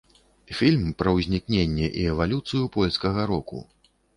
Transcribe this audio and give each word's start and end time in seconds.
Фільм 0.59 0.87
пра 1.01 1.13
ўзнікненне 1.17 1.91
і 1.91 2.01
эвалюцыю 2.15 2.63
польскага 2.79 3.21
року. 3.35 3.65